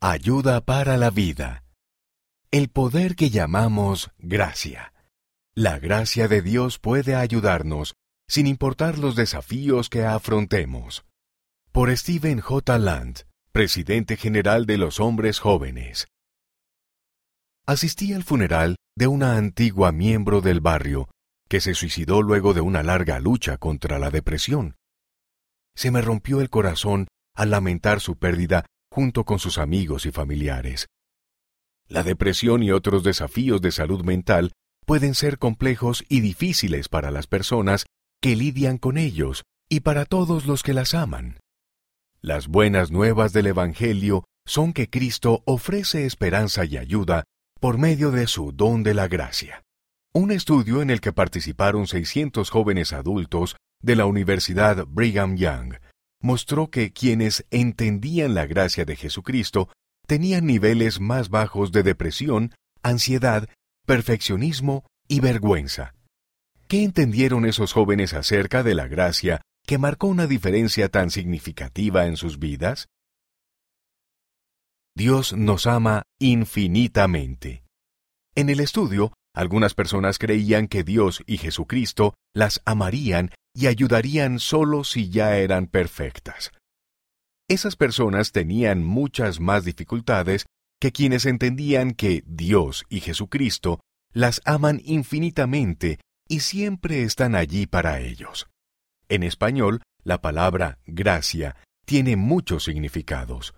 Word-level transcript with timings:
Ayuda 0.00 0.60
para 0.60 0.96
la 0.96 1.10
vida. 1.10 1.64
El 2.52 2.68
poder 2.68 3.16
que 3.16 3.30
llamamos 3.30 4.12
gracia. 4.18 4.92
La 5.56 5.80
gracia 5.80 6.28
de 6.28 6.40
Dios 6.40 6.78
puede 6.78 7.16
ayudarnos, 7.16 7.96
sin 8.28 8.46
importar 8.46 8.96
los 8.96 9.16
desafíos 9.16 9.88
que 9.88 10.04
afrontemos. 10.04 11.04
Por 11.72 11.90
Stephen 11.96 12.38
J. 12.38 12.78
Land, 12.78 13.26
presidente 13.50 14.16
general 14.16 14.66
de 14.66 14.78
los 14.78 15.00
hombres 15.00 15.40
jóvenes. 15.40 16.06
Asistí 17.66 18.12
al 18.12 18.22
funeral 18.22 18.76
de 18.96 19.08
una 19.08 19.36
antigua 19.36 19.90
miembro 19.90 20.40
del 20.42 20.60
barrio 20.60 21.08
que 21.48 21.60
se 21.60 21.74
suicidó 21.74 22.22
luego 22.22 22.54
de 22.54 22.60
una 22.60 22.84
larga 22.84 23.18
lucha 23.18 23.56
contra 23.56 23.98
la 23.98 24.10
depresión. 24.10 24.76
Se 25.74 25.90
me 25.90 26.02
rompió 26.02 26.40
el 26.40 26.50
corazón 26.50 27.08
al 27.34 27.50
lamentar 27.50 27.98
su 27.98 28.16
pérdida 28.16 28.64
junto 28.98 29.22
con 29.22 29.38
sus 29.38 29.58
amigos 29.58 30.06
y 30.06 30.10
familiares. 30.10 30.88
La 31.86 32.02
depresión 32.02 32.64
y 32.64 32.72
otros 32.72 33.04
desafíos 33.04 33.62
de 33.62 33.70
salud 33.70 34.02
mental 34.02 34.50
pueden 34.86 35.14
ser 35.14 35.38
complejos 35.38 36.04
y 36.08 36.18
difíciles 36.18 36.88
para 36.88 37.12
las 37.12 37.28
personas 37.28 37.86
que 38.20 38.34
lidian 38.34 38.76
con 38.76 38.98
ellos 38.98 39.44
y 39.68 39.80
para 39.86 40.04
todos 40.04 40.46
los 40.46 40.64
que 40.64 40.74
las 40.74 40.94
aman. 40.94 41.38
Las 42.22 42.48
buenas 42.48 42.90
nuevas 42.90 43.32
del 43.32 43.46
Evangelio 43.46 44.24
son 44.44 44.72
que 44.72 44.90
Cristo 44.90 45.44
ofrece 45.46 46.04
esperanza 46.04 46.64
y 46.64 46.76
ayuda 46.76 47.22
por 47.60 47.78
medio 47.78 48.10
de 48.10 48.26
su 48.26 48.50
don 48.50 48.82
de 48.82 48.94
la 48.94 49.06
gracia. 49.06 49.62
Un 50.12 50.32
estudio 50.32 50.82
en 50.82 50.90
el 50.90 51.00
que 51.00 51.12
participaron 51.12 51.86
600 51.86 52.50
jóvenes 52.50 52.92
adultos 52.92 53.54
de 53.80 53.94
la 53.94 54.06
Universidad 54.06 54.86
Brigham 54.88 55.36
Young 55.36 55.74
mostró 56.20 56.70
que 56.70 56.92
quienes 56.92 57.46
entendían 57.50 58.34
la 58.34 58.46
gracia 58.46 58.84
de 58.84 58.96
Jesucristo 58.96 59.68
tenían 60.06 60.46
niveles 60.46 61.00
más 61.00 61.28
bajos 61.28 61.70
de 61.72 61.82
depresión, 61.82 62.54
ansiedad, 62.82 63.48
perfeccionismo 63.86 64.86
y 65.06 65.20
vergüenza. 65.20 65.94
¿Qué 66.66 66.82
entendieron 66.82 67.46
esos 67.46 67.72
jóvenes 67.72 68.14
acerca 68.14 68.62
de 68.62 68.74
la 68.74 68.88
gracia 68.88 69.40
que 69.66 69.78
marcó 69.78 70.06
una 70.06 70.26
diferencia 70.26 70.88
tan 70.88 71.10
significativa 71.10 72.06
en 72.06 72.16
sus 72.16 72.38
vidas? 72.38 72.88
Dios 74.94 75.32
nos 75.32 75.66
ama 75.66 76.02
infinitamente. 76.18 77.62
En 78.34 78.50
el 78.50 78.60
estudio, 78.60 79.12
algunas 79.38 79.74
personas 79.74 80.18
creían 80.18 80.66
que 80.66 80.82
Dios 80.82 81.22
y 81.24 81.38
Jesucristo 81.38 82.14
las 82.34 82.60
amarían 82.64 83.30
y 83.54 83.68
ayudarían 83.68 84.40
solo 84.40 84.82
si 84.82 85.10
ya 85.10 85.36
eran 85.36 85.68
perfectas. 85.68 86.50
Esas 87.46 87.76
personas 87.76 88.32
tenían 88.32 88.82
muchas 88.82 89.38
más 89.38 89.64
dificultades 89.64 90.46
que 90.80 90.90
quienes 90.90 91.24
entendían 91.24 91.92
que 91.92 92.24
Dios 92.26 92.84
y 92.88 92.98
Jesucristo 92.98 93.78
las 94.12 94.42
aman 94.44 94.80
infinitamente 94.84 96.00
y 96.26 96.40
siempre 96.40 97.04
están 97.04 97.36
allí 97.36 97.68
para 97.68 98.00
ellos. 98.00 98.48
En 99.08 99.22
español, 99.22 99.82
la 100.02 100.20
palabra 100.20 100.80
gracia 100.84 101.54
tiene 101.86 102.16
muchos 102.16 102.64
significados. 102.64 103.54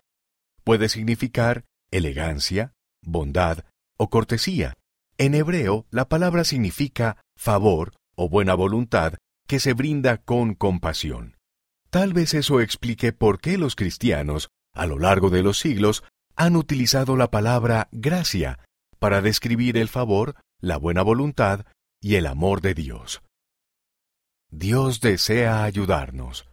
Puede 0.63 0.91
significar 0.91 1.65
elegancia, 1.91 2.75
bondad 3.01 3.65
o 3.97 4.11
cortesía. 4.11 4.75
En 5.21 5.35
hebreo, 5.35 5.87
la 5.91 6.09
palabra 6.09 6.45
significa 6.45 7.21
favor 7.37 7.93
o 8.17 8.31
buena 8.31 8.55
voluntad 8.55 9.19
que 9.47 9.61
se 9.61 9.75
brinda 9.75 10.17
con 10.17 10.55
compasión. 10.55 11.37
Tal 11.91 12.15
vez 12.15 12.33
eso 12.33 12.63
explique 12.63 13.13
por 13.13 13.39
qué 13.39 13.59
los 13.59 13.77
cristianos, 13.77 14.49
a 14.73 14.87
lo 14.87 14.99
largo 14.99 15.29
de 15.29 15.43
los 15.43 15.59
siglos, 15.59 16.05
han 16.37 16.57
utilizado 16.57 17.19
la 17.19 17.31
palabra 17.31 17.91
gracia 17.93 18.61
para 18.99 19.21
describir 19.21 19.77
el 19.77 19.89
favor, 19.89 20.37
la 20.59 20.79
buena 20.79 21.03
voluntad 21.03 21.67
y 22.01 22.15
el 22.15 22.27
amor 22.27 22.63
de 22.63 22.73
Dios. 22.73 23.21
Dios 24.51 25.03
desea 25.03 25.65
ayudarnos. 25.65 26.49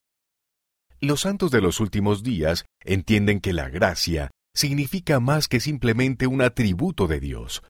Los 1.00 1.22
santos 1.22 1.52
de 1.52 1.62
los 1.62 1.80
últimos 1.80 2.22
días 2.22 2.66
entienden 2.84 3.40
que 3.40 3.54
la 3.54 3.70
gracia 3.70 4.30
significa 4.54 5.22
más 5.22 5.48
que 5.48 5.62
simplemente 5.62 6.28
un 6.28 6.42
atributo 6.42 7.08
de 7.08 7.22
Dios. 7.22 7.64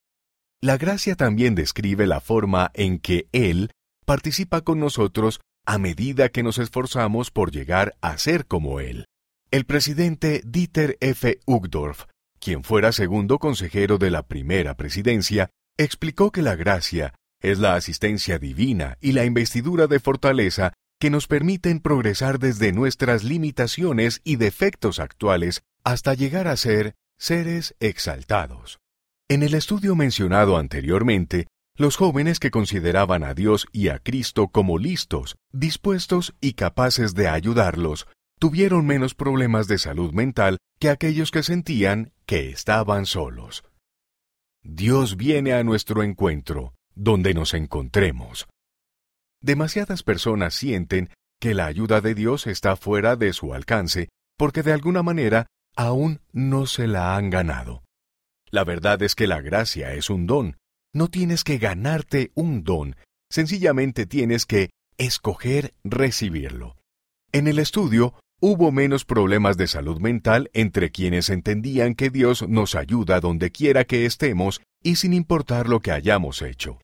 La 0.62 0.78
gracia 0.78 1.16
también 1.16 1.53
describe 1.53 2.07
la 2.07 2.19
forma 2.19 2.72
en 2.73 2.97
que 2.97 3.28
Él 3.31 3.69
participa 4.06 4.62
con 4.62 4.79
nosotros 4.79 5.40
a 5.68 5.78
medida 5.78 6.29
que 6.29 6.41
nos 6.41 6.57
esforzamos 6.57 7.29
por 7.29 7.51
llegar 7.51 7.95
a 8.01 8.18
ser 8.18 8.47
como 8.47 8.79
Él. 8.79 9.06
El 9.51 9.66
presidente 9.66 10.41
Dieter 10.44 10.97
F. 11.00 11.40
Uchtdorf, 11.45 12.06
quien 12.40 12.63
fuera 12.63 12.91
segundo 12.91 13.38
consejero 13.38 14.00
de 14.00 14.09
la 14.09 14.23
primera 14.23 14.75
presidencia, 14.75 15.51
explicó 15.78 16.31
que 16.31 16.41
la 16.41 16.56
gracia 16.56 17.13
es 17.39 17.59
la 17.59 17.75
asistencia 17.75 18.39
divina 18.39 18.97
y 19.00 19.12
la 19.12 19.25
investidura 19.25 19.85
de 19.85 20.00
fortaleza 20.00 20.74
que 21.00 21.12
nos 21.12 21.28
permiten 21.28 21.81
progresar 21.81 22.39
desde 22.39 22.72
nuestras 22.72 23.24
limitaciones 23.24 24.22
y 24.24 24.38
defectos 24.38 25.00
actuales 25.00 25.62
hasta 25.84 26.16
llegar 26.16 26.47
a 26.47 26.57
ser 26.57 26.95
seres 27.19 27.75
exaltados. 27.79 28.79
En 29.29 29.43
el 29.43 29.55
estudio 29.55 29.93
mencionado 29.97 30.55
anteriormente, 30.57 31.47
los 31.75 31.97
jóvenes 31.97 32.39
que 32.39 32.49
consideraban 32.49 33.25
a 33.25 33.33
Dios 33.33 33.67
y 33.73 33.89
a 33.89 33.99
Cristo 33.99 34.47
como 34.47 34.79
listos, 34.79 35.35
dispuestos 35.51 36.33
y 36.39 36.53
capaces 36.53 37.13
de 37.13 37.27
ayudarlos, 37.27 38.07
tuvieron 38.39 38.85
menos 38.85 39.15
problemas 39.15 39.67
de 39.67 39.79
salud 39.79 40.13
mental 40.13 40.59
que 40.79 40.89
aquellos 40.89 41.31
que 41.31 41.43
sentían 41.43 42.13
que 42.25 42.51
estaban 42.51 43.05
solos. 43.05 43.65
Dios 44.63 45.17
viene 45.17 45.51
a 45.51 45.63
nuestro 45.65 46.03
encuentro, 46.03 46.73
donde 46.95 47.33
nos 47.33 47.53
encontremos. 47.53 48.47
Demasiadas 49.41 50.03
personas 50.03 50.53
sienten 50.53 51.09
que 51.41 51.53
la 51.53 51.65
ayuda 51.65 51.99
de 51.99 52.15
Dios 52.15 52.47
está 52.47 52.77
fuera 52.77 53.17
de 53.17 53.33
su 53.33 53.53
alcance 53.53 54.07
porque 54.38 54.63
de 54.63 54.71
alguna 54.71 55.03
manera 55.03 55.47
aún 55.75 56.21
no 56.31 56.65
se 56.65 56.88
la 56.88 57.17
han 57.17 57.29
ganado. 57.29 57.83
La 58.50 58.63
verdad 58.63 59.02
es 59.02 59.16
que 59.16 59.28
la 59.28 59.41
gracia 59.41 59.94
es 59.94 60.09
un 60.09 60.25
don, 60.25 60.58
no 60.94 61.09
tienes 61.09 61.44
que 61.44 61.58
ganarte 61.58 62.31
un 62.34 62.63
don, 62.63 62.96
sencillamente 63.30 64.06
tienes 64.06 64.46
que 64.46 64.69
escoger 64.97 65.74
recibirlo. 65.84 66.75
En 67.31 67.47
el 67.47 67.59
estudio 67.59 68.13
hubo 68.40 68.72
menos 68.72 69.03
problemas 69.03 69.57
de 69.57 69.68
salud 69.68 70.00
mental 70.00 70.50
entre 70.53 70.91
quienes 70.91 71.30
entendían 71.30 71.94
que 71.94 72.09
Dios 72.09 72.47
nos 72.47 72.75
ayuda 72.75 73.19
donde 73.19 73.52
quiera 73.52 73.84
que 73.84 74.06
estemos 74.06 74.62
y 74.81 74.96
sin 74.96 75.13
importar 75.13 75.68
lo 75.68 75.81
que 75.81 75.91
hayamos 75.91 76.41
hecho. 76.41 76.80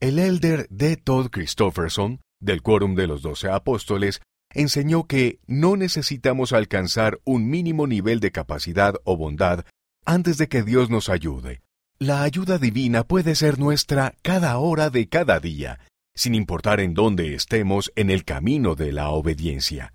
El 0.00 0.18
elder 0.18 0.68
D. 0.70 0.96
Todd 0.96 1.30
Christofferson, 1.30 2.20
del 2.40 2.62
Quórum 2.62 2.94
de 2.94 3.08
los 3.08 3.22
Doce 3.22 3.50
Apóstoles, 3.50 4.20
enseñó 4.54 5.06
que 5.06 5.40
no 5.46 5.76
necesitamos 5.76 6.52
alcanzar 6.52 7.20
un 7.24 7.50
mínimo 7.50 7.86
nivel 7.86 8.20
de 8.20 8.30
capacidad 8.30 8.94
o 9.04 9.16
bondad 9.16 9.64
antes 10.04 10.38
de 10.38 10.48
que 10.48 10.62
Dios 10.62 10.90
nos 10.90 11.08
ayude. 11.08 11.60
La 11.98 12.22
ayuda 12.22 12.58
divina 12.58 13.04
puede 13.04 13.34
ser 13.34 13.58
nuestra 13.58 14.14
cada 14.22 14.56
hora 14.58 14.88
de 14.88 15.08
cada 15.08 15.40
día, 15.40 15.80
sin 16.14 16.34
importar 16.34 16.80
en 16.80 16.94
dónde 16.94 17.34
estemos 17.34 17.92
en 17.96 18.10
el 18.10 18.24
camino 18.24 18.74
de 18.74 18.92
la 18.92 19.10
obediencia. 19.10 19.92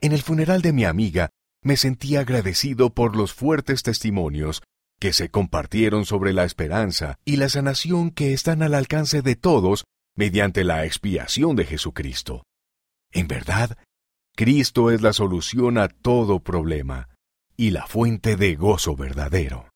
En 0.00 0.12
el 0.12 0.22
funeral 0.22 0.62
de 0.62 0.72
mi 0.72 0.84
amiga, 0.84 1.28
me 1.62 1.76
sentí 1.76 2.16
agradecido 2.16 2.90
por 2.90 3.14
los 3.14 3.32
fuertes 3.32 3.82
testimonios 3.82 4.62
que 4.98 5.12
se 5.12 5.28
compartieron 5.28 6.06
sobre 6.06 6.32
la 6.32 6.44
esperanza 6.44 7.18
y 7.24 7.36
la 7.36 7.48
sanación 7.48 8.10
que 8.10 8.32
están 8.32 8.62
al 8.62 8.74
alcance 8.74 9.20
de 9.22 9.36
todos 9.36 9.84
mediante 10.16 10.64
la 10.64 10.84
expiación 10.84 11.56
de 11.56 11.66
Jesucristo. 11.66 12.42
En 13.12 13.28
verdad, 13.28 13.76
Cristo 14.34 14.90
es 14.90 15.02
la 15.02 15.12
solución 15.12 15.76
a 15.76 15.88
todo 15.88 16.40
problema 16.40 17.11
y 17.56 17.70
la 17.70 17.86
fuente 17.86 18.36
de 18.36 18.54
gozo 18.56 18.96
verdadero. 18.96 19.66